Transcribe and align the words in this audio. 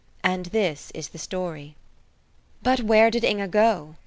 And 0.23 0.47
this 0.47 0.89
is 0.95 1.09
the 1.09 1.19
story. 1.19 1.75
But 2.63 2.79
where 2.81 3.11
did 3.11 3.23
Inge 3.23 3.51
go? 3.51 3.97